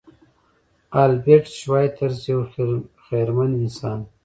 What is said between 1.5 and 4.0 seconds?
شوایتزر یو خیرمن انسان